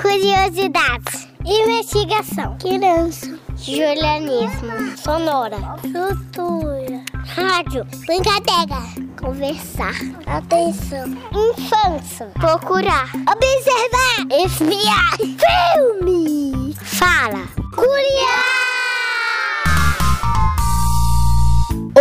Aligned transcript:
Curiosidades. 0.00 1.28
Investigação. 1.44 2.56
Criança. 2.58 3.38
Julianismo. 3.56 4.96
Sonora. 4.96 5.56
Cultura. 5.80 7.02
Rádio. 7.26 7.84
Brincadeira. 8.06 8.82
Conversar. 9.20 9.94
Atenção. 10.26 11.08
Infância. 11.32 12.26
Procurar. 12.34 13.10
Observar. 13.14 14.26
Espiar. 14.44 15.16
Filme. 15.16 16.74
Fala. 16.74 17.48
Curiar. 17.74 18.58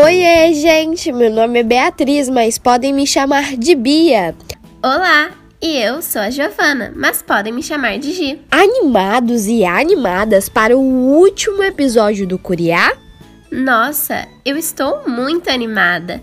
Oiê, 0.04 0.54
gente! 0.54 1.12
Meu 1.12 1.32
nome 1.32 1.60
é 1.60 1.64
Beatriz, 1.64 2.30
mas 2.30 2.60
podem 2.60 2.94
me 2.94 3.08
chamar 3.08 3.56
de 3.58 3.74
Bia. 3.74 4.36
Olá, 4.84 5.32
e 5.62 5.78
eu 5.78 6.02
sou 6.02 6.22
a 6.22 6.30
Giovana, 6.30 6.94
mas 6.96 7.22
podem 7.22 7.52
me 7.52 7.64
chamar 7.64 7.98
de 7.98 8.14
Gi. 8.14 8.42
Animados 8.52 9.48
e 9.48 9.66
animadas 9.66 10.48
para 10.48 10.78
o 10.78 10.82
último 10.82 11.64
episódio 11.64 12.28
do 12.28 12.38
Curiá? 12.38 12.96
Nossa, 13.52 14.28
eu 14.46 14.56
estou 14.56 15.08
muito 15.08 15.50
animada. 15.50 16.22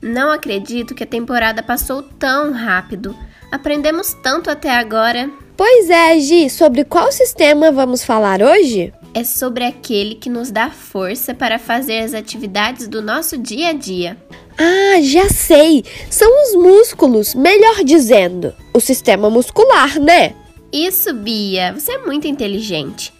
Não 0.00 0.30
acredito 0.30 0.94
que 0.94 1.02
a 1.02 1.06
temporada 1.06 1.62
passou 1.62 2.02
tão 2.02 2.52
rápido. 2.52 3.16
Aprendemos 3.50 4.14
tanto 4.22 4.50
até 4.50 4.70
agora. 4.70 5.30
Pois 5.56 5.90
é, 5.90 6.18
Gi, 6.20 6.50
sobre 6.50 6.84
qual 6.84 7.10
sistema 7.10 7.72
vamos 7.72 8.04
falar 8.04 8.42
hoje? 8.42 8.92
É 9.14 9.24
sobre 9.24 9.64
aquele 9.64 10.14
que 10.14 10.28
nos 10.28 10.50
dá 10.50 10.70
força 10.70 11.34
para 11.34 11.58
fazer 11.58 12.00
as 12.00 12.12
atividades 12.12 12.86
do 12.86 13.00
nosso 13.00 13.38
dia 13.38 13.70
a 13.70 13.72
dia. 13.72 14.16
Ah, 14.58 15.00
já 15.02 15.28
sei! 15.28 15.84
São 16.10 16.30
os 16.42 16.54
músculos, 16.54 17.34
melhor 17.34 17.84
dizendo, 17.84 18.54
o 18.72 18.80
sistema 18.80 19.28
muscular, 19.28 20.00
né? 20.00 20.34
Isso, 20.72 21.12
Bia, 21.12 21.74
você 21.74 21.92
é 21.92 21.98
muito 21.98 22.26
inteligente. 22.26 23.12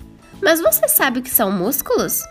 Mas 0.42 0.60
você 0.60 0.88
sabe 0.88 1.20
o 1.20 1.22
que 1.22 1.30
são 1.30 1.50
músculos? 1.50 2.22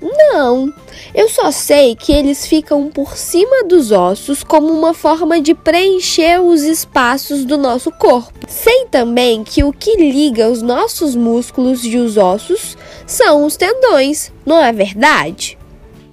Não, 0.00 0.72
eu 1.14 1.28
só 1.28 1.50
sei 1.50 1.94
que 1.94 2.10
eles 2.10 2.46
ficam 2.46 2.88
por 2.88 3.16
cima 3.16 3.64
dos 3.64 3.92
ossos 3.92 4.42
como 4.42 4.72
uma 4.72 4.94
forma 4.94 5.40
de 5.42 5.54
preencher 5.54 6.40
os 6.40 6.62
espaços 6.62 7.44
do 7.44 7.58
nosso 7.58 7.90
corpo. 7.92 8.46
Sei 8.48 8.86
também 8.86 9.44
que 9.44 9.62
o 9.62 9.72
que 9.72 9.96
liga 9.96 10.48
os 10.48 10.62
nossos 10.62 11.14
músculos 11.14 11.84
e 11.84 11.98
os 11.98 12.16
ossos 12.16 12.78
são 13.06 13.44
os 13.44 13.56
tendões, 13.56 14.32
não 14.46 14.58
é 14.58 14.72
verdade? 14.72 15.58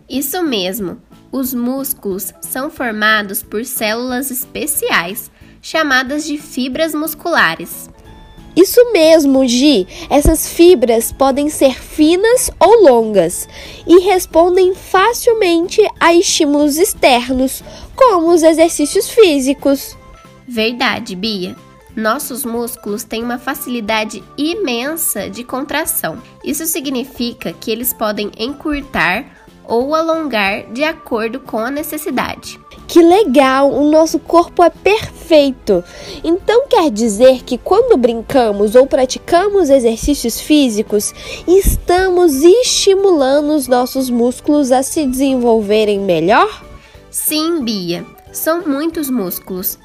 Isso 0.09 0.43
mesmo. 0.43 0.97
Os 1.31 1.53
músculos 1.53 2.33
são 2.41 2.69
formados 2.69 3.43
por 3.43 3.65
células 3.65 4.31
especiais, 4.31 5.29
chamadas 5.61 6.25
de 6.25 6.37
fibras 6.37 6.93
musculares. 6.93 7.89
Isso 8.55 8.91
mesmo, 8.91 9.47
Gi. 9.47 9.87
Essas 10.09 10.49
fibras 10.49 11.11
podem 11.11 11.47
ser 11.47 11.79
finas 11.79 12.49
ou 12.59 12.89
longas 12.89 13.47
e 13.85 13.99
respondem 13.99 14.73
facilmente 14.73 15.79
a 15.99 16.11
estímulos 16.13 16.77
externos, 16.77 17.63
como 17.95 18.31
os 18.31 18.41
exercícios 18.41 19.09
físicos. 19.09 19.95
Verdade, 20.47 21.15
Bia. 21.15 21.55
Nossos 21.95 22.45
músculos 22.45 23.03
têm 23.03 23.23
uma 23.23 23.37
facilidade 23.37 24.23
imensa 24.37 25.29
de 25.29 25.43
contração. 25.43 26.21
Isso 26.43 26.65
significa 26.65 27.53
que 27.53 27.69
eles 27.69 27.93
podem 27.93 28.31
encurtar 28.39 29.46
ou 29.67 29.93
alongar 29.93 30.71
de 30.71 30.83
acordo 30.83 31.39
com 31.39 31.59
a 31.59 31.69
necessidade. 31.69 32.59
Que 32.87 33.01
legal! 33.01 33.71
O 33.71 33.91
nosso 33.91 34.17
corpo 34.17 34.63
é 34.63 34.69
perfeito. 34.69 35.83
Então 36.23 36.67
quer 36.67 36.89
dizer 36.89 37.43
que 37.43 37.57
quando 37.57 37.97
brincamos 37.97 38.75
ou 38.75 38.87
praticamos 38.87 39.69
exercícios 39.69 40.39
físicos, 40.39 41.13
estamos 41.45 42.43
estimulando 42.43 43.53
os 43.53 43.67
nossos 43.67 44.09
músculos 44.09 44.71
a 44.71 44.81
se 44.83 45.05
desenvolverem 45.05 45.99
melhor? 45.99 46.63
Sim, 47.11 47.61
Bia. 47.61 48.05
São 48.31 48.65
muitos 48.65 49.09
músculos. 49.09 49.77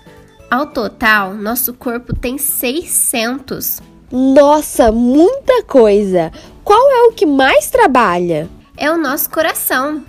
Ao 0.49 0.67
total, 0.67 1.35
nosso 1.35 1.75
corpo 1.75 2.15
tem 2.15 2.39
600. 2.39 3.81
Nossa, 4.13 4.93
muita 4.93 5.63
coisa! 5.65 6.31
Qual 6.63 6.91
é 6.91 7.03
o 7.09 7.13
que 7.13 7.27
mais 7.27 7.71
trabalha? 7.71 8.49
É 8.77 8.91
o 8.91 8.97
nosso 8.97 9.31
coração. 9.31 10.05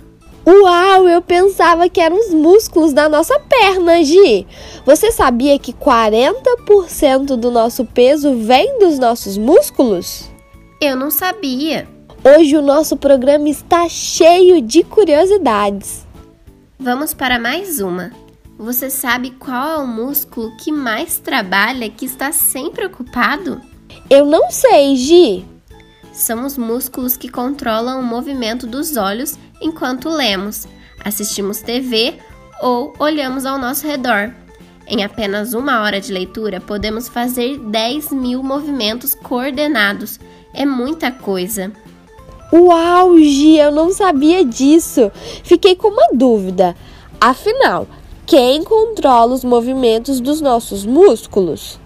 Uau, 0.46 1.08
eu 1.08 1.22
pensava 1.22 1.88
que 1.88 2.00
eram 2.00 2.18
os 2.18 2.34
músculos 2.34 2.92
da 2.92 3.08
nossa 3.08 3.38
perna, 3.40 4.04
Gi. 4.04 4.46
Você 4.84 5.10
sabia 5.10 5.58
que 5.58 5.72
40% 5.72 7.36
do 7.36 7.50
nosso 7.50 7.84
peso 7.86 8.34
vem 8.34 8.78
dos 8.78 8.98
nossos 8.98 9.38
músculos? 9.38 10.30
Eu 10.80 10.96
não 10.96 11.10
sabia. 11.10 11.88
Hoje 12.22 12.56
o 12.56 12.62
nosso 12.62 12.96
programa 12.96 13.48
está 13.48 13.88
cheio 13.88 14.60
de 14.60 14.82
curiosidades. 14.84 16.06
Vamos 16.78 17.14
para 17.14 17.38
mais 17.38 17.80
uma. 17.80 18.10
Você 18.58 18.90
sabe 18.90 19.30
qual 19.30 19.68
é 19.68 19.76
o 19.78 19.86
músculo 19.86 20.54
que 20.58 20.70
mais 20.70 21.18
trabalha, 21.18 21.88
que 21.88 22.04
está 22.04 22.32
sempre 22.32 22.84
ocupado? 22.86 23.60
Eu 24.10 24.26
não 24.26 24.50
sei, 24.50 24.94
Gi. 24.96 25.53
São 26.14 26.46
os 26.46 26.56
músculos 26.56 27.16
que 27.16 27.28
controlam 27.28 27.98
o 27.98 28.02
movimento 28.02 28.68
dos 28.68 28.96
olhos 28.96 29.36
enquanto 29.60 30.08
lemos, 30.08 30.66
assistimos 31.04 31.60
TV 31.60 32.14
ou 32.62 32.94
olhamos 33.00 33.44
ao 33.44 33.58
nosso 33.58 33.84
redor. 33.84 34.32
Em 34.86 35.02
apenas 35.02 35.54
uma 35.54 35.82
hora 35.82 36.00
de 36.00 36.12
leitura, 36.12 36.60
podemos 36.60 37.08
fazer 37.08 37.58
10 37.58 38.12
mil 38.12 38.44
movimentos 38.44 39.12
coordenados. 39.12 40.20
É 40.54 40.64
muita 40.64 41.10
coisa. 41.10 41.72
Uau, 42.52 43.18
Gi, 43.18 43.58
eu 43.58 43.72
não 43.72 43.92
sabia 43.92 44.44
disso. 44.44 45.10
Fiquei 45.42 45.74
com 45.74 45.88
uma 45.88 46.10
dúvida. 46.12 46.76
Afinal, 47.20 47.88
quem 48.24 48.62
controla 48.62 49.34
os 49.34 49.42
movimentos 49.42 50.20
dos 50.20 50.40
nossos 50.40 50.86
músculos? 50.86 51.80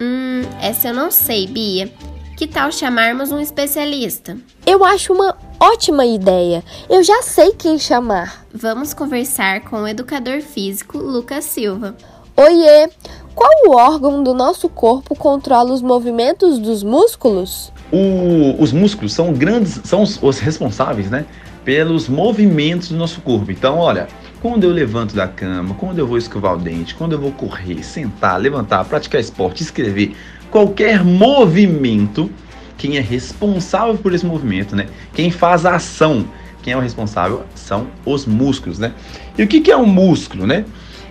Hum, 0.00 0.42
essa 0.62 0.88
eu 0.88 0.94
não 0.94 1.10
sei, 1.10 1.48
Bia. 1.48 1.92
Que 2.38 2.46
tal 2.46 2.70
chamarmos 2.70 3.32
um 3.32 3.40
especialista? 3.40 4.36
Eu 4.64 4.84
acho 4.84 5.12
uma 5.12 5.36
ótima 5.58 6.06
ideia. 6.06 6.62
Eu 6.88 7.02
já 7.02 7.20
sei 7.20 7.50
quem 7.50 7.80
chamar. 7.80 8.46
Vamos 8.54 8.94
conversar 8.94 9.62
com 9.62 9.82
o 9.82 9.88
educador 9.88 10.40
físico 10.40 10.98
Lucas 10.98 11.44
Silva. 11.46 11.96
Oiê! 12.36 12.88
Qual 13.34 13.50
o 13.66 13.74
órgão 13.74 14.22
do 14.22 14.34
nosso 14.34 14.68
corpo 14.68 15.16
controla 15.16 15.72
os 15.72 15.82
movimentos 15.82 16.60
dos 16.60 16.84
músculos? 16.84 17.72
O, 17.90 18.62
os 18.62 18.70
músculos 18.70 19.12
são 19.12 19.32
grandes, 19.32 19.80
são 19.82 20.02
os, 20.02 20.22
os 20.22 20.38
responsáveis, 20.38 21.10
né, 21.10 21.26
pelos 21.64 22.08
movimentos 22.08 22.90
do 22.90 22.96
nosso 22.96 23.20
corpo. 23.20 23.50
Então, 23.50 23.78
olha, 23.78 24.06
quando 24.40 24.62
eu 24.62 24.70
levanto 24.70 25.12
da 25.12 25.26
cama, 25.26 25.74
quando 25.74 25.98
eu 25.98 26.06
vou 26.06 26.16
escovar 26.16 26.54
o 26.54 26.58
dente, 26.58 26.94
quando 26.94 27.14
eu 27.14 27.18
vou 27.18 27.32
correr, 27.32 27.82
sentar, 27.82 28.40
levantar, 28.40 28.84
praticar 28.84 29.20
esporte, 29.20 29.64
escrever, 29.64 30.14
qualquer 30.50 31.04
movimento, 31.04 32.30
quem 32.76 32.96
é 32.96 33.00
responsável 33.00 33.96
por 33.96 34.14
esse 34.14 34.24
movimento, 34.24 34.74
né? 34.76 34.86
Quem 35.12 35.30
faz 35.30 35.66
a 35.66 35.76
ação, 35.76 36.26
quem 36.62 36.72
é 36.72 36.76
o 36.76 36.80
responsável 36.80 37.42
são 37.54 37.88
os 38.04 38.26
músculos, 38.26 38.78
né? 38.78 38.92
E 39.36 39.42
o 39.42 39.46
que, 39.46 39.60
que 39.60 39.70
é 39.70 39.76
um 39.76 39.86
músculo, 39.86 40.46
né? 40.46 40.64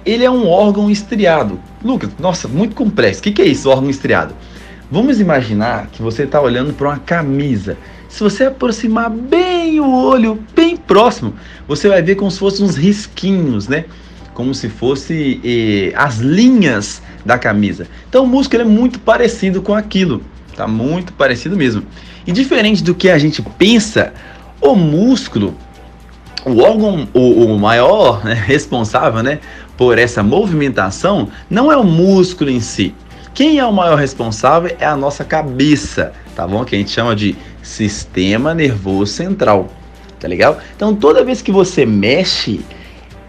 Ele 0.05 0.23
é 0.23 0.31
um 0.31 0.47
órgão 0.47 0.89
estriado. 0.89 1.59
Lucas, 1.83 2.09
nossa, 2.17 2.47
muito 2.47 2.75
complexo. 2.75 3.19
O 3.19 3.23
que, 3.23 3.31
que 3.31 3.41
é 3.41 3.45
isso, 3.45 3.69
órgão 3.69 3.89
estriado? 3.89 4.33
Vamos 4.89 5.19
imaginar 5.19 5.87
que 5.87 6.01
você 6.01 6.23
está 6.23 6.39
olhando 6.39 6.73
para 6.73 6.87
uma 6.87 6.99
camisa. 6.99 7.77
Se 8.07 8.23
você 8.23 8.45
aproximar 8.45 9.09
bem 9.09 9.81
o 9.81 9.91
olho, 9.91 10.39
bem 10.55 10.77
próximo, 10.77 11.33
você 11.67 11.89
vai 11.89 12.01
ver 12.01 12.15
como 12.15 12.31
se 12.31 12.39
fossem 12.39 12.65
uns 12.65 12.77
risquinhos, 12.77 13.67
né? 13.67 13.83
Como 14.37 14.53
se 14.53 14.69
fosse 14.69 15.41
eh, 15.43 15.97
as 15.97 16.19
linhas 16.19 17.01
da 17.25 17.39
camisa. 17.39 17.87
Então 18.07 18.23
o 18.23 18.27
músculo 18.27 18.61
é 18.61 18.65
muito 18.65 18.99
parecido 18.99 19.63
com 19.63 19.73
aquilo, 19.73 20.21
tá 20.55 20.67
muito 20.67 21.11
parecido 21.11 21.57
mesmo. 21.57 21.81
E 22.27 22.31
diferente 22.31 22.83
do 22.83 22.93
que 22.93 23.09
a 23.09 23.17
gente 23.17 23.41
pensa, 23.57 24.13
o 24.61 24.75
músculo, 24.75 25.55
o 26.45 26.59
órgão, 26.59 27.07
o, 27.15 27.45
o 27.45 27.57
maior 27.57 28.23
né, 28.23 28.35
responsável, 28.45 29.23
né, 29.23 29.39
por 29.75 29.97
essa 29.97 30.21
movimentação, 30.21 31.29
não 31.49 31.71
é 31.71 31.75
o 31.75 31.83
músculo 31.83 32.51
em 32.51 32.59
si. 32.59 32.93
Quem 33.33 33.57
é 33.57 33.65
o 33.65 33.73
maior 33.73 33.97
responsável 33.97 34.77
é 34.79 34.85
a 34.85 34.95
nossa 34.95 35.25
cabeça, 35.25 36.13
tá 36.35 36.47
bom? 36.47 36.63
Que 36.63 36.75
a 36.75 36.77
gente 36.77 36.91
chama 36.91 37.15
de 37.15 37.35
sistema 37.63 38.53
nervoso 38.53 39.13
central, 39.13 39.67
tá 40.19 40.27
legal? 40.27 40.59
Então 40.75 40.93
toda 40.93 41.23
vez 41.23 41.41
que 41.41 41.51
você 41.51 41.87
mexe 41.87 42.61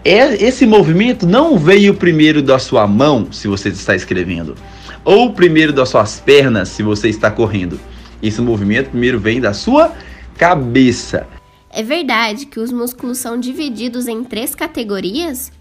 esse 0.03 0.65
movimento 0.65 1.27
não 1.27 1.57
veio 1.57 1.93
primeiro 1.93 2.41
da 2.41 2.57
sua 2.57 2.87
mão, 2.87 3.31
se 3.31 3.47
você 3.47 3.69
está 3.69 3.95
escrevendo, 3.95 4.55
ou 5.03 5.33
primeiro 5.33 5.73
das 5.73 5.89
suas 5.89 6.19
pernas, 6.19 6.69
se 6.69 6.83
você 6.83 7.09
está 7.09 7.29
correndo. 7.29 7.79
Esse 8.21 8.41
movimento 8.41 8.89
primeiro 8.89 9.19
vem 9.19 9.39
da 9.39 9.53
sua 9.53 9.93
cabeça. 10.37 11.27
É 11.69 11.83
verdade 11.83 12.45
que 12.45 12.59
os 12.59 12.71
músculos 12.71 13.17
são 13.17 13.39
divididos 13.39 14.07
em 14.07 14.23
três 14.23 14.55
categorias? 14.55 15.51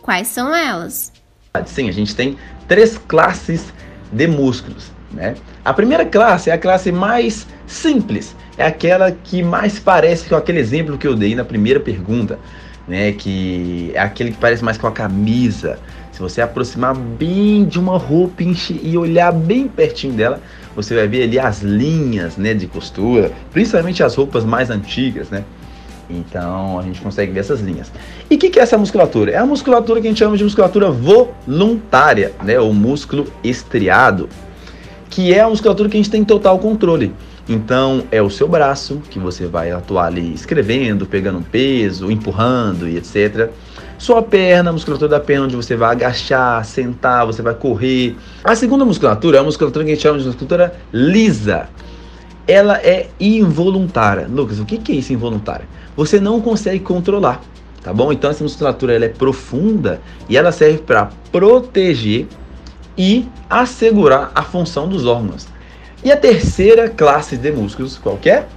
Quais 0.00 0.28
são 0.28 0.54
elas? 0.54 1.12
Sim, 1.66 1.88
a 1.88 1.92
gente 1.92 2.14
tem 2.16 2.36
três 2.66 2.98
classes 2.98 3.72
de 4.10 4.26
músculos. 4.26 4.90
Né? 5.12 5.34
A 5.64 5.72
primeira 5.72 6.04
classe 6.04 6.50
é 6.50 6.54
a 6.54 6.58
classe 6.58 6.90
mais 6.90 7.46
simples, 7.66 8.34
é 8.56 8.66
aquela 8.66 9.12
que 9.12 9.42
mais 9.42 9.78
parece 9.78 10.28
com 10.28 10.34
aquele 10.34 10.58
exemplo 10.58 10.98
que 10.98 11.06
eu 11.06 11.14
dei 11.14 11.34
na 11.34 11.44
primeira 11.44 11.78
pergunta, 11.78 12.38
né? 12.86 13.12
que 13.12 13.90
é 13.94 14.00
aquele 14.00 14.32
que 14.32 14.38
parece 14.38 14.64
mais 14.64 14.76
com 14.76 14.86
a 14.86 14.92
camisa. 14.92 15.78
Se 16.12 16.20
você 16.20 16.42
aproximar 16.42 16.94
bem 16.94 17.64
de 17.64 17.78
uma 17.78 17.96
roupa 17.96 18.42
e 18.42 18.98
olhar 18.98 19.32
bem 19.32 19.66
pertinho 19.66 20.12
dela, 20.12 20.40
você 20.74 20.94
vai 20.94 21.08
ver 21.08 21.24
ali 21.24 21.38
as 21.38 21.62
linhas 21.62 22.36
né, 22.36 22.54
de 22.54 22.66
costura, 22.66 23.32
principalmente 23.50 24.02
as 24.02 24.14
roupas 24.14 24.44
mais 24.44 24.70
antigas, 24.70 25.30
né? 25.30 25.44
Então 26.10 26.78
a 26.78 26.82
gente 26.82 27.00
consegue 27.00 27.32
ver 27.32 27.40
essas 27.40 27.60
linhas. 27.60 27.90
E 28.30 28.34
o 28.34 28.38
que, 28.38 28.50
que, 28.50 28.58
é 28.58 28.62
essa 28.62 28.76
musculatura? 28.76 29.32
É 29.32 29.38
a 29.38 29.46
musculatura 29.46 30.00
que 30.00 30.06
a 30.06 30.10
gente 30.10 30.18
chama 30.18 30.36
de 30.36 30.44
musculatura 30.44 30.90
voluntária, 30.90 32.32
né? 32.42 32.58
O 32.58 32.72
músculo 32.72 33.26
estriado, 33.42 34.28
que 35.08 35.32
é 35.32 35.40
a 35.40 35.48
musculatura 35.48 35.88
que 35.88 35.96
a 35.96 36.00
gente 36.00 36.10
tem 36.10 36.24
total 36.24 36.58
controle. 36.58 37.14
Então 37.48 38.04
é 38.10 38.22
o 38.22 38.30
seu 38.30 38.46
braço 38.46 39.02
que 39.10 39.18
você 39.18 39.46
vai 39.46 39.72
atuar 39.72 40.06
ali 40.06 40.32
escrevendo, 40.32 41.06
pegando 41.06 41.42
peso, 41.42 42.10
empurrando 42.10 42.88
e 42.88 42.96
etc. 42.96 43.50
Sua 43.98 44.22
perna, 44.22 44.70
a 44.70 44.72
musculatura 44.72 45.08
da 45.08 45.20
perna, 45.20 45.46
onde 45.46 45.56
você 45.56 45.76
vai 45.76 45.92
agachar, 45.92 46.64
sentar, 46.64 47.26
você 47.26 47.42
vai 47.42 47.54
correr. 47.54 48.16
A 48.42 48.54
segunda 48.54 48.84
musculatura 48.84 49.38
é 49.38 49.40
a 49.40 49.44
musculatura 49.44 49.84
que 49.84 49.92
a 49.92 49.94
gente 49.94 50.02
chama 50.02 50.18
de 50.18 50.26
musculatura 50.26 50.74
lisa. 50.92 51.68
Ela 52.46 52.78
é 52.78 53.08
involuntária. 53.20 54.26
Lucas, 54.28 54.58
o 54.58 54.64
que 54.64 54.92
é 54.92 54.96
isso 54.96 55.12
involuntária? 55.12 55.66
Você 55.96 56.18
não 56.18 56.40
consegue 56.40 56.80
controlar, 56.80 57.40
tá 57.82 57.92
bom? 57.92 58.12
Então 58.12 58.30
essa 58.30 58.42
musculatura 58.42 58.94
ela 58.94 59.04
é 59.04 59.08
profunda 59.08 60.00
e 60.28 60.36
ela 60.36 60.50
serve 60.50 60.78
para 60.78 61.10
proteger 61.30 62.26
e 62.96 63.28
assegurar 63.48 64.32
a 64.34 64.42
função 64.42 64.88
dos 64.88 65.06
órgãos. 65.06 65.51
E 66.04 66.10
a 66.10 66.16
terceira 66.16 66.88
classe 66.88 67.36
de 67.36 67.52
músculos, 67.52 67.96
qualquer? 67.96 68.48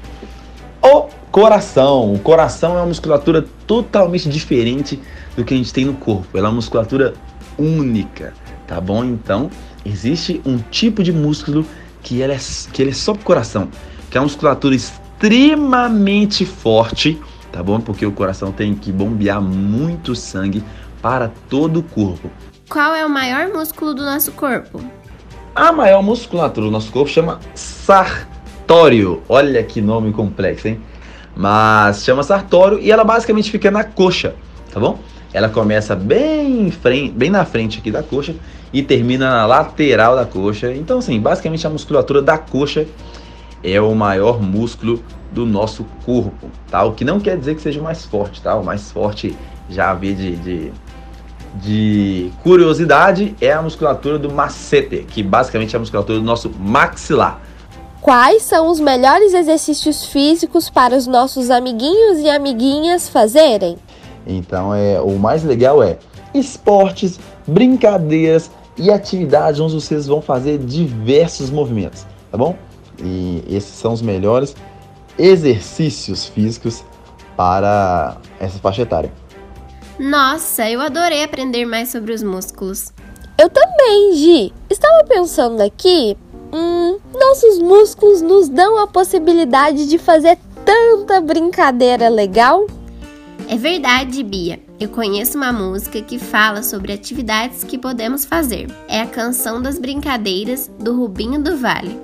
É? 0.82 0.88
O 0.88 1.10
coração. 1.32 2.14
O 2.14 2.20
coração 2.20 2.74
é 2.74 2.78
uma 2.78 2.88
musculatura 2.88 3.46
totalmente 3.68 4.28
diferente 4.30 5.00
do 5.36 5.44
que 5.44 5.54
a 5.54 5.58
gente 5.58 5.72
tem 5.72 5.86
no 5.86 5.94
corpo. 5.94 6.38
Ela 6.38 6.48
é 6.48 6.50
uma 6.50 6.56
musculatura 6.56 7.14
única, 7.58 8.34
tá 8.66 8.82
bom? 8.82 9.04
Então, 9.04 9.52
existe 9.86 10.42
um 10.44 10.58
tipo 10.58 11.04
de 11.04 11.14
músculo 11.14 11.66
que 12.02 12.24
é, 12.24 12.38
que 12.74 12.82
ele 12.82 12.92
é 12.92 12.94
só 12.94 13.14
pro 13.14 13.24
coração, 13.24 13.70
que 14.10 14.18
é 14.18 14.22
uma 14.22 14.26
musculatura 14.26 14.74
extremamente 14.74 16.46
forte, 16.46 17.20
tá 17.52 17.62
bom? 17.62 17.80
Porque 17.80 18.06
o 18.06 18.12
coração 18.12 18.52
tem 18.52 18.74
que 18.74 18.92
bombear 18.92 19.42
muito 19.42 20.16
sangue 20.16 20.64
para 21.00 21.32
todo 21.50 21.82
o 21.82 21.84
corpo. 21.84 22.30
Qual 22.70 22.96
é 22.96 23.06
o 23.06 23.10
maior 23.10 23.50
músculo 23.50 23.94
do 23.94 24.04
nosso 24.04 24.32
corpo? 24.32 24.84
A 25.56 25.72
maior 25.72 26.04
musculatura 26.04 26.66
do 26.66 26.72
nosso 26.72 26.92
corpo 26.92 27.10
chama 27.10 27.40
sartório. 27.54 29.24
Olha 29.30 29.64
que 29.64 29.80
nome 29.80 30.12
complexo, 30.12 30.68
hein? 30.68 30.82
Mas 31.34 32.04
chama 32.04 32.24
sartório 32.24 32.78
e 32.78 32.92
ela 32.92 33.06
basicamente 33.06 33.50
fica 33.50 33.72
na 33.72 33.82
coxa, 33.82 34.36
tá 34.70 34.82
bom? 34.82 35.00
Ela 35.32 35.48
começa 35.48 35.96
bem, 35.96 36.70
frente, 36.72 37.14
bem 37.14 37.30
na 37.30 37.46
frente 37.46 37.80
aqui 37.80 37.90
da 37.90 38.04
coxa 38.04 38.36
e 38.74 38.84
termina 38.84 39.30
na 39.30 39.46
lateral 39.46 40.14
da 40.14 40.26
coxa. 40.26 40.74
Então, 40.74 41.00
assim, 41.00 41.18
basicamente 41.22 41.66
a 41.66 41.70
musculatura 41.70 42.22
da 42.22 42.38
coxa 42.38 42.86
é 43.64 43.80
o 43.80 43.96
maior 43.96 44.42
músculo 44.42 45.02
do 45.32 45.46
nosso 45.46 45.86
corpo, 46.06 46.50
tá? 46.70 46.84
O 46.84 46.92
que 46.92 47.06
não 47.06 47.18
quer 47.18 47.38
dizer 47.38 47.56
que 47.56 47.62
seja 47.62 47.80
o 47.80 47.84
mais 47.84 48.04
forte, 48.04 48.42
tá? 48.42 48.56
O 48.56 48.64
mais 48.64 48.92
forte 48.92 49.34
já 49.70 49.94
vi 49.94 50.14
de, 50.14 50.36
de 50.36 50.74
de 51.62 52.32
curiosidade 52.44 53.36
é 53.40 53.52
a 53.52 53.62
musculatura 53.62 54.20
do 54.20 54.32
macete, 54.32 55.06
que 55.10 55.24
basicamente 55.24 55.76
é 55.76 55.78
a 55.78 55.80
musculatura 55.80 56.20
do 56.20 56.26
nosso 56.26 56.50
maxilar. 56.50 57.42
Quais 58.02 58.44
são 58.44 58.70
os 58.70 58.80
melhores 58.80 59.34
exercícios 59.34 60.06
físicos 60.06 60.70
para 60.70 60.96
os 60.96 61.08
nossos 61.08 61.50
amiguinhos 61.50 62.20
e 62.20 62.30
amiguinhas 62.30 63.10
fazerem? 63.10 63.78
Então, 64.28 64.74
é 64.74 65.00
o 65.02 65.18
mais 65.18 65.44
legal 65.44 65.82
é 65.82 65.98
esportes, 66.34 67.20
brincadeiras 67.48 68.52
e 68.78 68.92
atividades 68.92 69.60
onde 69.60 69.74
vocês 69.74 70.06
vão 70.06 70.22
fazer 70.22 70.58
diversos 70.58 71.50
movimentos, 71.50 72.06
tá 72.30 72.38
bom? 72.38 72.56
E 73.02 73.44
esses 73.50 73.72
são 73.76 73.94
os 73.94 74.02
melhores 74.02 74.56
exercícios 75.18 76.26
físicos 76.26 76.84
para 77.36 78.18
essa 78.40 78.60
faixa 78.60 78.82
etária. 78.82 79.12
Nossa, 80.00 80.70
eu 80.70 80.82
adorei 80.82 81.24
aprender 81.24 81.66
mais 81.66 81.90
sobre 81.90 82.14
os 82.14 82.22
músculos. 82.22 82.92
Eu 83.38 83.50
também, 83.50 84.14
Gi. 84.14 84.54
Estava 84.70 85.04
pensando 85.06 85.62
aqui, 85.62 86.18
hum, 86.54 86.98
nossos 87.14 87.60
músculos 87.60 88.22
nos 88.22 88.50
dão 88.50 88.78
a 88.78 88.88
possibilidade 88.88 89.88
de 89.88 89.98
fazer 89.98 90.38
tanta 90.66 91.22
brincadeira 91.22 92.10
legal. 92.10 92.66
É 93.48 93.56
verdade, 93.56 94.24
Bia. 94.24 94.60
Eu 94.80 94.90
conheço 94.90 95.38
uma 95.38 95.54
música 95.54 96.02
que 96.02 96.20
fala 96.20 96.62
sobre 96.62 96.92
atividades 96.92 97.64
que 97.64 97.78
podemos 97.78 98.26
fazer. 98.26 98.68
É 98.90 99.02
a 99.02 99.08
canção 99.08 99.62
das 99.62 99.80
brincadeiras 99.80 100.70
do 100.80 100.96
Rubinho 100.96 101.42
do 101.42 101.56
Vale. 101.56 101.98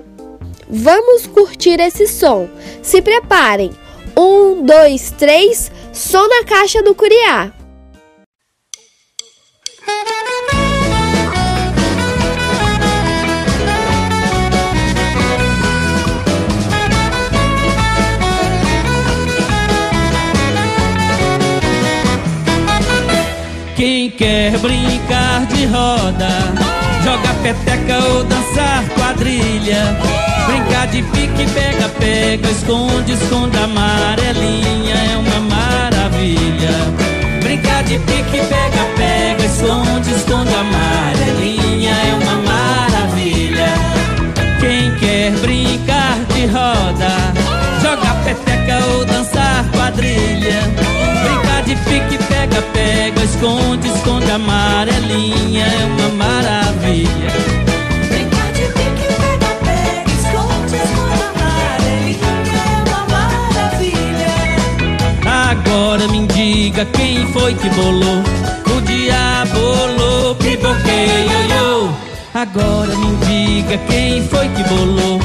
Vamos 0.68 1.26
curtir 1.26 1.80
esse 1.80 2.06
som. 2.06 2.48
Se 2.80 3.02
preparem. 3.02 3.70
Um, 4.16 4.64
dois, 4.64 5.10
três, 5.10 5.70
som 5.92 6.26
na 6.28 6.44
caixa 6.44 6.82
do 6.82 6.94
Curiá. 6.94 7.52
Quer 24.22 24.56
brincar 24.58 25.44
de 25.46 25.66
roda, 25.66 26.28
joga 27.02 27.34
peteca 27.42 27.98
ou 28.08 28.22
dançar 28.22 28.84
quadrilha. 28.94 29.98
Brincar 30.46 30.86
de 30.86 31.02
pique, 31.02 31.44
pega, 31.52 31.88
pega, 31.98 32.48
esconde, 32.48 33.12
esconde, 33.12 33.56
amarelinha 33.58 34.31
amarelinha 54.34 55.66
é 55.66 55.84
uma 55.84 56.08
maravilha. 56.24 57.32
Brincar 58.08 58.52
de 58.52 58.62
pique, 58.62 59.06
pega, 59.20 59.50
pega, 59.62 60.10
esconde, 60.10 60.76
esconde, 60.76 61.22
amarelinha 61.28 62.62
é 62.64 62.82
uma 62.88 63.00
maravilha. 63.12 64.32
Agora 65.50 66.08
me 66.08 66.26
diga 66.28 66.84
quem 66.86 67.26
foi 67.32 67.54
que 67.54 67.68
bolou 67.70 68.22
o 68.74 68.80
diabo 68.82 70.34
pipoqueio. 70.36 71.94
Agora 72.34 72.96
me 72.96 73.16
diga 73.26 73.76
quem 73.86 74.26
foi 74.28 74.48
que 74.48 74.64
bolou 74.64 75.20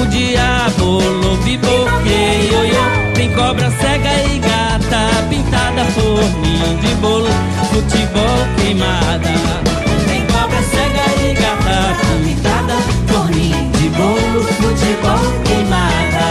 o 0.00 0.06
diabo 0.06 1.00
pipoqueio 1.44 2.99
cobra 3.40 3.70
cega 3.70 4.12
e 4.28 4.38
gata 4.38 5.24
pintada 5.30 5.84
por 5.94 6.22
mim 6.40 6.76
de 6.82 6.94
bolo, 6.96 7.30
futebol 7.70 8.38
queimada. 8.56 9.32
Tem 10.06 10.26
cobra 10.26 10.62
cega 10.72 11.04
e 11.24 11.32
gata 11.32 11.96
pintada 12.22 12.74
por 13.08 13.30
mim 13.34 13.70
de 13.78 13.88
bolo, 13.96 14.42
futebol 14.60 15.24
queimada. 15.46 16.28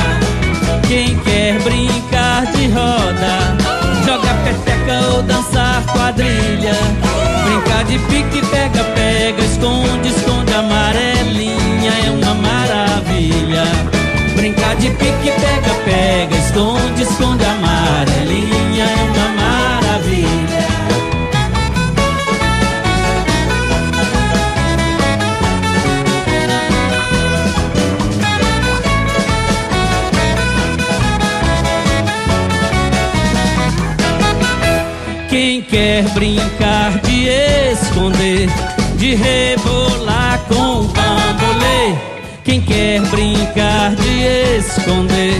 Quem 0.88 1.18
quer 1.20 1.60
brincar 1.64 2.46
de 2.54 2.68
roda, 2.68 3.58
joga 4.06 4.34
peteca 4.44 5.16
ou 5.16 5.24
dançar 5.24 5.82
quadrilha. 5.92 6.78
Brincar 7.44 7.84
de 7.86 7.98
pique, 7.98 8.46
pega, 8.52 8.84
pega, 8.96 9.44
esconde, 9.44 10.10
esconde, 10.10 10.54
amarelinha 10.54 11.92
é 12.06 12.12
uma 12.12 12.36
maravilha. 12.36 13.64
Brincar 14.36 14.76
de 14.76 14.90
pique, 14.92 15.32
pega, 15.32 15.74
pega, 15.84 16.39
esconde, 16.50 17.04
esconde, 17.04 17.46
amarelinha 17.46 18.84
é 18.84 19.04
uma 19.04 19.28
maravilha. 19.42 20.68
Quem 35.30 35.62
quer 35.62 36.04
brincar 36.10 37.00
de 37.04 37.28
esconder, 37.72 38.50
de 38.96 39.14
rebolar 39.14 40.40
com 40.48 40.80
o 40.80 40.84
bambolê. 40.88 41.96
Quem 42.44 42.60
quer 42.62 43.02
brincar 43.02 43.96
de 43.96 44.58
esconder, 44.58 45.40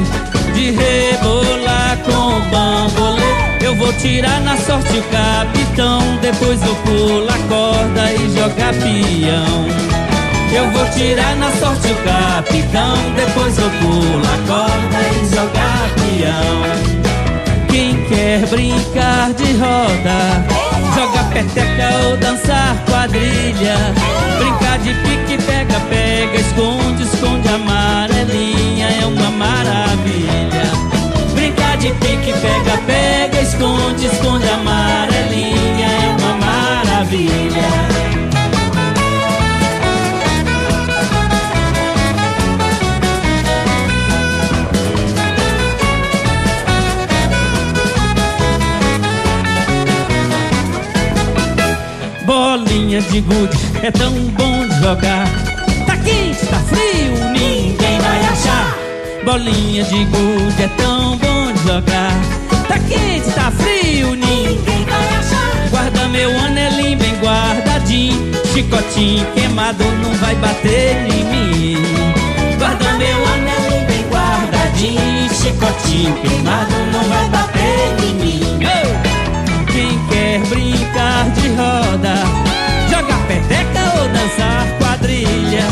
de 0.60 0.72
rebolar 0.72 1.98
com 2.04 2.42
bambolê, 2.50 3.66
eu 3.66 3.74
vou 3.76 3.94
tirar 3.94 4.42
na 4.42 4.58
sorte 4.58 4.98
o 4.98 5.04
capitão. 5.04 6.02
Depois 6.22 6.62
eu 6.62 6.76
pulo 6.76 7.28
a 7.30 7.38
corda 7.48 8.14
e 8.14 8.30
jogar 8.38 8.74
peão. 8.74 9.68
Eu 10.52 10.70
vou 10.72 10.86
tirar 10.90 11.36
na 11.38 11.50
sorte 11.52 11.88
o 11.88 11.96
capitão. 12.04 12.98
Depois 13.16 13.58
eu 13.58 13.70
pulo 13.80 14.22
a 14.26 14.38
corda 14.48 15.00
e 15.16 15.26
jogar 15.34 15.90
peão. 15.96 16.60
Quem 17.70 18.04
quer 18.06 18.46
brincar 18.48 19.32
de 19.34 19.54
roda, 19.54 20.46
peteca 21.44 22.08
ou 22.08 22.18
dançar 22.18 22.76
quadrilha. 22.86 23.76
Brincar 24.38 24.80
de 24.80 24.94
pique, 24.94 25.42
pega, 25.44 25.80
pega, 25.90 26.38
esconde, 26.38 27.04
esconde 27.04 27.48
amarelinha. 27.48 28.88
É 29.02 29.06
uma 29.06 29.32
maravilha. 29.32 30.64
Brincar 31.34 31.78
de 31.78 31.92
pique, 31.94 32.34
pega, 32.42 32.78
pega, 32.86 33.42
esconde, 33.42 34.06
esconde 34.06 34.50
amarelinha. 34.50 35.88
É 35.88 36.16
uma 36.20 36.34
maravilha. 36.46 37.99
Bolinha 53.00 53.12
de 53.12 53.22
gude 53.22 53.58
é 53.82 53.92
tão 53.92 54.12
bom 54.12 54.68
de 54.68 54.82
jogar. 54.82 55.26
Tá 55.86 55.96
quente, 55.96 56.46
tá 56.48 56.60
frio, 56.60 57.30
ninguém 57.32 57.98
vai 58.00 58.26
achar. 58.26 58.78
Bolinha 59.24 59.84
de 59.86 60.04
gude 60.04 60.64
é 60.64 60.68
tão 60.76 61.18
bom 61.18 61.54
de 61.54 61.64
jogar. 61.64 62.12
Tá 62.68 62.78
quente, 62.78 63.32
tá 63.34 63.52
frio, 63.52 64.16
ninguém 64.16 64.86
vai 64.86 65.08
achar. 65.18 65.70
Guarda 65.72 66.10
meu 66.10 66.30
anelinho 66.40 66.98
bem 66.98 67.16
guardadinho. 67.22 68.34
Chicotinho 68.54 69.26
queimado 69.34 69.86
não 70.04 70.14
vai 70.16 70.36
bater 70.36 70.98
em 71.08 71.24
mim. 71.24 71.78
Guarda 72.58 72.94
meu 72.98 73.28
anelinho 73.28 73.88
bem 73.88 74.06
guardadinho. 74.10 75.30
Chicotinho 75.34 76.14
queimado 76.16 76.76
não 76.92 77.04
vai 77.04 77.30
bater 77.30 77.49
dançar 84.30 84.68
quadrilha. 84.80 85.66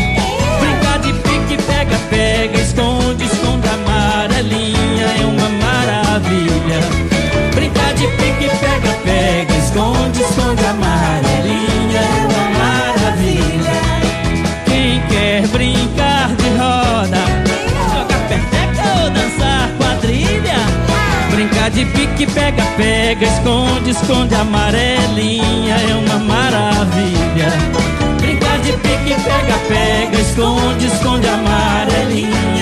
Brincar 0.60 1.00
de 1.00 1.14
pique, 1.14 1.62
pega, 1.64 1.98
pega, 2.10 2.60
esconde, 2.60 3.26
esconde 3.26 3.68
amarelinha. 3.68 5.06
É 5.20 5.26
uma 5.26 5.50
maravilha. 5.50 6.80
Brincar 7.54 7.94
de 7.94 8.08
pique, 8.08 8.50
pega, 8.60 8.94
pega, 9.04 9.54
esconde, 9.58 10.22
esconde 10.22 10.66
amarelinha. 10.66 12.00
É 12.00 12.26
uma 12.26 12.46
maravilha. 12.60 13.78
Quem 14.66 15.02
quer 15.08 15.48
brincar 15.48 16.30
de 16.36 16.50
roda, 16.50 17.24
jogar 17.94 18.22
peteca 18.28 19.04
ou 19.04 19.10
dançar 19.12 19.70
quadrilha. 19.78 20.58
Brincar 21.32 21.70
de 21.70 21.86
pique, 21.86 22.26
pega, 22.28 22.64
pega, 22.78 23.26
esconde, 23.26 23.92
esconde 23.92 24.36
amarelinha, 24.36 25.76
é 25.76 25.96
uma 25.96 26.20
maravilha. 26.20 27.97
Pique, 29.08 29.22
pega, 29.22 29.58
pega, 29.70 30.20
esconde, 30.20 30.86
esconde 30.86 31.30
amarelinha, 31.30 32.57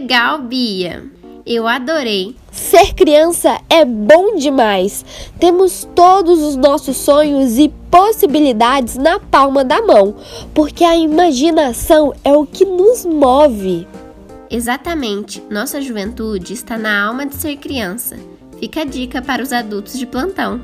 legal, 0.00 0.38
Bia! 0.38 1.04
Eu 1.44 1.66
adorei. 1.66 2.34
Ser 2.50 2.94
criança 2.94 3.60
é 3.68 3.84
bom 3.84 4.36
demais. 4.36 5.04
Temos 5.38 5.86
todos 5.94 6.40
os 6.42 6.56
nossos 6.56 6.96
sonhos 6.96 7.58
e 7.58 7.68
possibilidades 7.90 8.96
na 8.96 9.18
palma 9.18 9.64
da 9.64 9.82
mão, 9.82 10.14
porque 10.54 10.84
a 10.84 10.96
imaginação 10.96 12.14
é 12.24 12.32
o 12.32 12.46
que 12.46 12.64
nos 12.64 13.04
move. 13.04 13.86
Exatamente, 14.50 15.42
nossa 15.50 15.80
juventude 15.80 16.54
está 16.54 16.78
na 16.78 17.04
alma 17.06 17.26
de 17.26 17.34
ser 17.34 17.56
criança. 17.56 18.16
Fica 18.58 18.82
a 18.82 18.84
dica 18.84 19.22
para 19.22 19.42
os 19.42 19.52
adultos 19.52 19.98
de 19.98 20.06
plantão. 20.06 20.60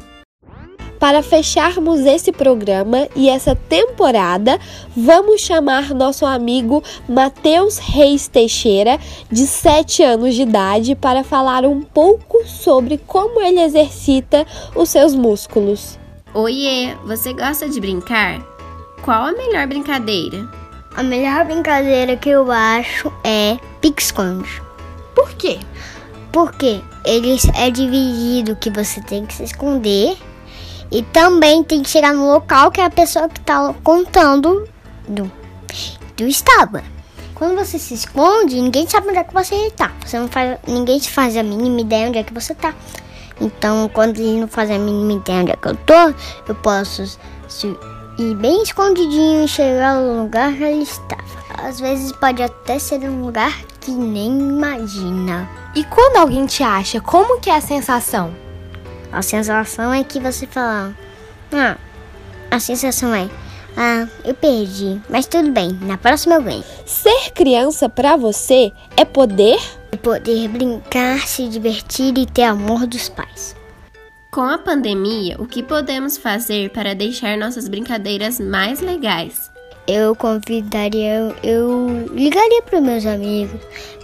Para 1.06 1.22
fecharmos 1.22 2.00
esse 2.00 2.32
programa 2.32 3.06
e 3.14 3.28
essa 3.28 3.54
temporada, 3.54 4.58
vamos 4.96 5.40
chamar 5.40 5.94
nosso 5.94 6.26
amigo 6.26 6.82
Matheus 7.08 7.78
Reis 7.78 8.26
Teixeira, 8.26 8.98
de 9.30 9.46
7 9.46 10.02
anos 10.02 10.34
de 10.34 10.42
idade, 10.42 10.96
para 10.96 11.22
falar 11.22 11.64
um 11.64 11.80
pouco 11.80 12.44
sobre 12.44 12.98
como 12.98 13.40
ele 13.40 13.60
exercita 13.60 14.44
os 14.75 14.88
seus 14.88 15.14
músculos. 15.14 15.96
Oiê, 16.34 16.96
você 17.04 17.32
gosta 17.32 17.68
de 17.68 17.80
brincar? 17.80 18.40
Qual 19.04 19.26
a 19.26 19.32
melhor 19.32 19.68
brincadeira? 19.68 20.50
A 20.96 21.04
melhor 21.04 21.44
brincadeira 21.44 22.16
que 22.16 22.30
eu 22.30 22.50
acho 22.50 23.12
é 23.22 23.56
pique-esconde. 23.80 24.60
Por 25.14 25.32
quê? 25.34 25.60
Porque 26.32 26.80
ele 27.04 27.36
é 27.54 27.70
dividido 27.70 28.56
que 28.56 28.70
você 28.70 29.00
tem 29.02 29.25
que 29.25 29.34
se 29.34 29.44
esconder 29.44 30.18
e 30.90 31.02
também 31.02 31.62
tem 31.64 31.83
que 31.83 31.88
chegar 31.90 32.12
no 32.14 32.31
local 32.33 32.71
que 32.71 32.81
a 32.81 32.90
pessoa 32.90 33.28
que 33.28 33.40
tá 33.40 33.75
contando 33.83 34.69
do, 35.09 35.31
do 36.16 36.26
estava. 36.26 36.83
Quando 37.35 37.55
você 37.57 37.78
se 37.78 37.93
esconde, 37.95 38.61
ninguém 38.61 38.88
sabe 38.88 39.09
onde 39.09 39.19
é 39.19 39.25
que 39.25 39.35
você 39.35 39.71
tá. 39.76 39.93
Você 40.05 40.19
não 40.19 40.28
faz, 40.28 40.59
ninguém 40.66 40.99
te 40.99 41.11
faz 41.11 41.37
a 41.37 41.43
mínima 41.43 41.81
ideia 41.83 42.09
onde 42.09 42.19
é 42.19 42.23
que 42.23 42.33
você 42.33 42.55
tá. 42.55 42.75
Então, 43.40 43.90
quando 43.93 44.19
ele 44.19 44.40
não 44.40 44.49
faz 44.49 44.71
a 44.71 44.78
mínima 44.78 45.12
ideia 45.21 45.43
onde 45.43 45.52
é 45.52 45.57
que 45.57 45.69
eu 45.69 45.76
tô, 45.76 46.14
eu 46.49 46.55
posso 46.55 47.05
se- 47.47 47.78
ir 48.19 48.35
bem 48.37 48.62
escondidinho 48.62 49.45
e 49.45 49.49
chegar 49.49 49.97
no 49.97 50.23
lugar 50.23 50.55
que 50.55 50.62
ele 50.64 50.83
estava. 50.85 51.23
Às 51.62 51.78
vezes 51.78 52.12
pode 52.12 52.43
até 52.43 52.78
ser 52.78 53.00
um 53.00 53.26
lugar 53.26 53.52
que 53.81 53.90
nem 53.90 54.28
imagina. 54.38 55.47
E 55.75 55.85
quando 55.85 56.16
alguém 56.16 56.47
te 56.47 56.62
acha, 56.62 57.00
como 57.02 57.38
que 57.40 57.50
é 57.50 57.57
a 57.57 57.61
sensação? 57.61 58.35
A 59.16 59.23
sensação 59.23 59.94
é 59.94 60.04
que 60.04 60.20
você 60.20 60.46
fala, 60.46 60.94
ah, 61.50 61.78
a 62.50 62.61
sensação 62.61 63.14
é, 63.14 63.30
ah, 63.75 64.06
eu 64.23 64.35
perdi, 64.35 65.00
mas 65.08 65.25
tudo 65.25 65.50
bem, 65.50 65.70
na 65.80 65.96
próxima 65.96 66.35
eu 66.35 66.42
ganho. 66.42 66.62
Ser 66.85 67.30
criança 67.32 67.88
para 67.88 68.14
você 68.18 68.70
é 68.94 69.06
poder? 69.06 69.58
Poder 70.02 70.49
brincar, 70.49 71.20
se 71.26 71.49
divertir 71.49 72.18
e 72.18 72.26
ter 72.26 72.42
amor 72.42 72.87
dos 72.87 73.08
pais. 73.08 73.56
Com 74.30 74.42
a 74.42 74.58
pandemia, 74.58 75.37
o 75.38 75.46
que 75.46 75.62
podemos 75.62 76.18
fazer 76.18 76.68
para 76.68 76.94
deixar 76.94 77.38
nossas 77.38 77.68
brincadeiras 77.68 78.38
mais 78.38 78.80
legais? 78.80 79.50
Eu 79.87 80.14
convidaria, 80.14 81.35
eu 81.42 82.06
ligaria 82.12 82.61
para 82.61 82.82
meus 82.82 83.06
amigos, 83.06 83.58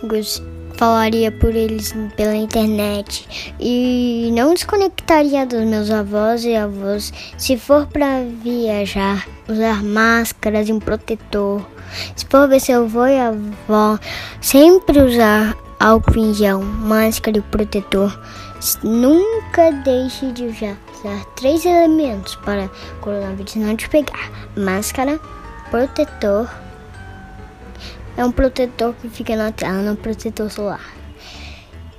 gos- 0.04 0.42
falaria 0.83 1.31
por 1.31 1.55
eles 1.55 1.95
pela 2.17 2.35
internet 2.35 3.55
e 3.61 4.33
não 4.35 4.53
desconectaria 4.53 5.47
dos 5.47 5.65
meus 5.65 5.93
avós 5.93 6.45
e 6.45 6.57
avós. 6.57 7.12
Se 7.39 7.57
for 7.57 7.87
para 7.87 8.25
viajar, 8.43 9.25
usar 9.49 9.81
máscaras 9.85 10.69
e 10.69 10.73
um 10.73 10.81
protetor. 10.81 11.65
Se 12.17 12.27
for 12.27 12.49
ver 12.49 12.59
seu 12.59 12.83
avô 12.83 13.07
e 13.07 13.17
avó, 13.17 13.97
sempre 14.41 15.01
usar 15.01 15.57
álcool 15.79 16.19
em 16.19 16.35
gel, 16.35 16.61
máscara 16.61 17.39
e 17.39 17.43
protetor. 17.43 18.21
Nunca 18.83 19.71
deixe 19.85 20.33
de 20.33 20.47
usar, 20.47 20.77
três 21.37 21.65
elementos 21.65 22.35
para 22.45 22.65
o 22.65 23.01
coronavírus 23.01 23.55
não 23.55 23.77
te 23.77 23.89
pegar: 23.89 24.33
máscara, 24.57 25.21
protetor 25.71 26.51
é 28.16 28.25
um 28.25 28.33
protetor 28.33 28.95
que 29.00 29.09
fica 29.09 29.35
na 29.37 29.52
tela, 29.52 29.92
um 29.92 29.97
protetor 29.97 30.50
solar. 30.50 30.92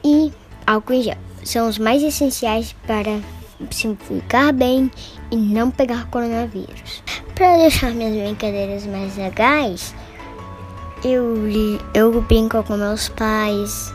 E 0.04 0.32
álcool 0.68 0.94
em 0.94 1.04
gel 1.04 1.18
são 1.44 1.68
os 1.68 1.78
mais 1.78 2.02
essenciais 2.04 2.74
para 2.88 3.20
se 3.72 3.96
ficar 4.08 4.54
bem 4.54 4.92
e 5.32 5.36
não 5.36 5.70
pegar 5.72 6.08
coronavírus. 6.08 7.04
Para 7.36 7.58
deixar 7.58 7.92
minhas 7.92 8.16
brincadeiras 8.16 8.86
mais 8.86 9.16
legais, 9.18 9.94
eu, 11.04 11.36
eu 11.94 12.22
brinco 12.22 12.64
com 12.64 12.78
meus 12.78 13.10
pais, 13.10 13.94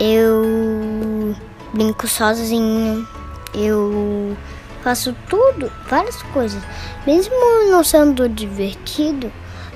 eu 0.00 1.34
brinco 1.72 2.06
sozinho, 2.06 3.06
eu 3.54 4.36
faço 4.82 5.14
tudo, 5.28 5.70
várias 5.88 6.22
coisas. 6.24 6.62
Mesmo 7.06 7.34
não 7.70 7.82
sendo 7.84 8.28
divertido, 8.28 9.30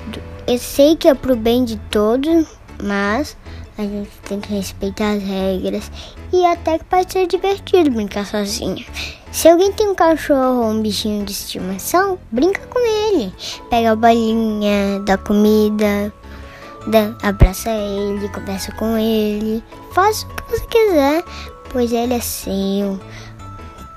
do- 0.07 0.21
eu 0.49 0.57
sei 0.57 0.95
que 0.95 1.07
é 1.07 1.13
pro 1.13 1.35
bem 1.35 1.63
de 1.63 1.77
todos, 1.91 2.47
mas 2.81 3.37
a 3.77 3.83
gente 3.83 4.09
tem 4.27 4.39
que 4.39 4.51
respeitar 4.51 5.11
as 5.11 5.21
regras 5.21 5.91
e 6.33 6.43
até 6.43 6.79
que 6.79 6.85
pode 6.85 7.13
ser 7.13 7.27
divertido 7.27 7.91
brincar 7.91 8.25
sozinho. 8.25 8.83
Se 9.31 9.47
alguém 9.47 9.71
tem 9.71 9.87
um 9.87 9.93
cachorro 9.93 10.63
ou 10.63 10.71
um 10.71 10.81
bichinho 10.81 11.23
de 11.23 11.33
estimação, 11.33 12.17
brinca 12.31 12.65
com 12.65 12.79
ele. 12.79 13.31
Pega 13.69 13.91
a 13.91 13.95
bolinha, 13.95 14.99
dá 15.05 15.19
comida, 15.19 16.11
dá, 16.87 17.15
abraça 17.21 17.69
ele, 17.69 18.27
conversa 18.29 18.71
com 18.71 18.97
ele. 18.97 19.63
Faz 19.93 20.23
o 20.23 20.27
que 20.29 20.49
você 20.49 20.65
quiser, 20.65 21.23
pois 21.71 21.93
ele 21.93 22.15
é 22.15 22.19
seu. 22.19 22.99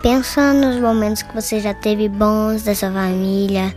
Pensa 0.03 0.53
nos 0.53 0.79
momentos 0.81 1.23
que 1.23 1.35
você 1.35 1.61
já 1.61 1.73
teve 1.73 2.11
bons 2.11 2.63
da 2.65 2.75
sua 2.75 2.93
família. 2.93 3.75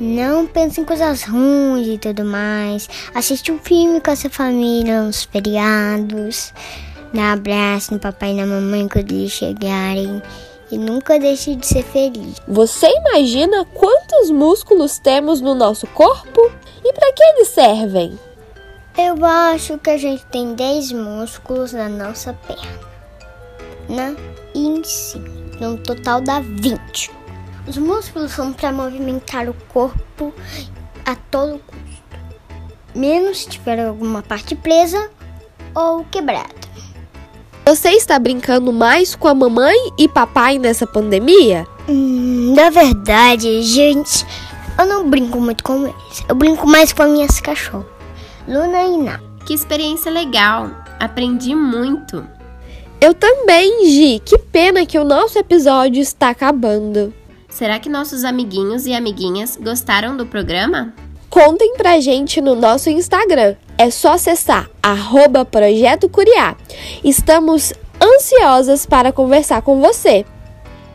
Não 0.00 0.44
pense 0.44 0.80
em 0.80 0.84
coisas 0.84 1.22
ruins 1.22 1.86
e 1.86 1.98
tudo 1.98 2.24
mais. 2.24 2.88
Assiste 3.14 3.52
um 3.52 3.58
filme 3.58 4.00
com 4.00 4.10
a 4.10 4.16
sua 4.16 4.30
família 4.30 5.02
nos 5.02 5.22
feriados. 5.24 6.52
Dá 7.12 7.22
um 7.22 7.32
abraço 7.32 7.94
no 7.94 8.00
papai 8.00 8.32
e 8.32 8.34
na 8.34 8.44
mamãe 8.44 8.88
quando 8.88 9.12
eles 9.12 9.30
chegarem. 9.30 10.20
E 10.70 10.76
nunca 10.76 11.18
deixe 11.18 11.54
de 11.54 11.64
ser 11.64 11.84
feliz. 11.84 12.40
Você 12.48 12.88
imagina 12.88 13.64
quantos 13.66 14.30
músculos 14.30 14.98
temos 14.98 15.40
no 15.40 15.54
nosso 15.54 15.86
corpo? 15.88 16.50
E 16.84 16.92
para 16.92 17.12
que 17.12 17.22
eles 17.22 17.48
servem? 17.48 18.18
Eu 18.98 19.24
acho 19.24 19.78
que 19.78 19.90
a 19.90 19.96
gente 19.96 20.24
tem 20.26 20.54
10 20.54 20.92
músculos 20.92 21.72
na 21.72 21.88
nossa 21.88 22.32
perna. 22.32 22.80
Na 23.88 24.14
e 24.54 24.66
em 24.66 24.82
cima. 24.82 25.28
No 25.60 25.78
total 25.78 26.20
dá 26.20 26.40
20. 26.40 27.23
Os 27.66 27.78
músculos 27.78 28.32
são 28.32 28.52
para 28.52 28.72
movimentar 28.72 29.48
o 29.48 29.54
corpo 29.72 30.32
a 31.04 31.14
todo 31.14 31.60
custo. 31.66 31.84
Menos 32.94 33.40
se 33.40 33.48
tiver 33.48 33.84
alguma 33.84 34.22
parte 34.22 34.54
presa 34.54 35.10
ou 35.74 36.04
quebrada. 36.04 36.64
Você 37.66 37.90
está 37.90 38.18
brincando 38.18 38.72
mais 38.72 39.14
com 39.14 39.26
a 39.26 39.34
mamãe 39.34 39.76
e 39.98 40.06
papai 40.06 40.58
nessa 40.58 40.86
pandemia? 40.86 41.66
Hum, 41.88 42.52
na 42.54 42.68
verdade, 42.68 43.62
gente, 43.62 44.26
eu 44.78 44.86
não 44.86 45.08
brinco 45.08 45.40
muito 45.40 45.64
com 45.64 45.86
eles. 45.86 46.24
Eu 46.28 46.34
brinco 46.34 46.66
mais 46.66 46.92
com 46.92 47.02
as 47.02 47.10
minhas 47.10 47.40
cachorras. 47.40 47.86
Luna 48.46 48.82
e 48.82 48.98
Ná. 48.98 49.20
Que 49.46 49.54
experiência 49.54 50.10
legal! 50.10 50.70
Aprendi 51.00 51.54
muito. 51.54 52.26
Eu 53.00 53.14
também, 53.14 53.86
Gi. 53.86 54.20
Que 54.24 54.38
pena 54.38 54.86
que 54.86 54.98
o 54.98 55.04
nosso 55.04 55.38
episódio 55.38 56.00
está 56.00 56.30
acabando. 56.30 57.12
Será 57.54 57.78
que 57.78 57.88
nossos 57.88 58.24
amiguinhos 58.24 58.84
e 58.84 58.92
amiguinhas 58.92 59.56
gostaram 59.56 60.16
do 60.16 60.26
programa? 60.26 60.92
Contem 61.30 61.76
pra 61.76 62.00
gente 62.00 62.40
no 62.40 62.56
nosso 62.56 62.90
Instagram. 62.90 63.54
É 63.78 63.92
só 63.92 64.14
acessar 64.14 64.68
arroba 64.82 65.44
Projeto 65.44 66.08
Curiá. 66.08 66.56
Estamos 67.04 67.72
ansiosas 68.02 68.84
para 68.84 69.12
conversar 69.12 69.62
com 69.62 69.80
você. 69.80 70.26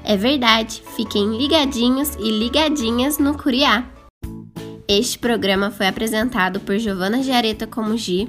É 0.03 0.17
verdade, 0.17 0.83
fiquem 0.97 1.37
ligadinhos 1.37 2.15
e 2.15 2.29
ligadinhas 2.29 3.17
no 3.17 3.37
Curiá. 3.37 3.85
Este 4.85 5.17
programa 5.17 5.71
foi 5.71 5.87
apresentado 5.87 6.59
por 6.59 6.77
Giovana 6.77 7.23
Giareta 7.23 7.65
como 7.65 7.95
Gi, 7.95 8.27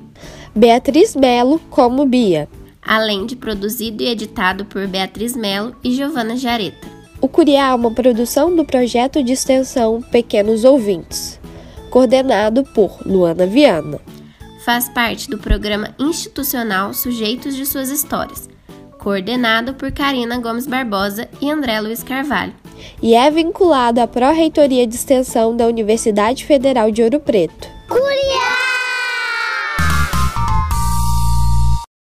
Beatriz 0.54 1.16
Melo 1.16 1.61
como 1.68 2.07
Bia. 2.07 2.48
além 2.81 3.26
de 3.26 3.35
produzido 3.35 4.04
e 4.04 4.07
editado 4.07 4.64
por 4.64 4.87
Beatriz 4.87 5.35
Melo 5.35 5.74
e 5.83 5.90
Giovana 5.92 6.37
Giareta. 6.37 6.99
O 7.20 7.28
Curiá 7.28 7.68
é 7.68 7.74
uma 7.74 7.90
produção 7.90 8.54
do 8.54 8.64
projeto 8.64 9.22
de 9.22 9.33
extensão 9.33 10.00
Pequenos 10.00 10.64
Ouvintes, 10.64 11.38
coordenado 11.90 12.64
por 12.64 12.98
Luana 13.04 13.46
Viana. 13.46 14.00
Faz 14.64 14.88
parte 14.88 15.28
do 15.28 15.38
programa 15.38 15.94
institucional 15.98 16.94
Sujeitos 16.94 17.54
de 17.54 17.66
Suas 17.66 17.90
Histórias, 17.90 18.48
coordenado 18.98 19.74
por 19.74 19.92
Karina 19.92 20.38
Gomes 20.38 20.66
Barbosa 20.66 21.28
e 21.40 21.50
André 21.50 21.80
Luiz 21.80 22.02
Carvalho. 22.02 22.54
e 23.02 23.14
é 23.14 23.30
vinculado 23.30 24.00
à 24.00 24.06
Pró-Reitoria 24.06 24.87
de 24.87 24.94
Extensão 24.94 25.54
da 25.54 25.66
Universidade 25.66 26.46
Federal 26.46 26.90
de 26.90 27.02
Ouro 27.02 27.20
Preto. 27.20 27.68
Curiá! 27.88 28.60